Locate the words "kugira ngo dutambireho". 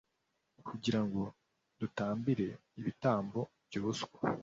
0.67-2.59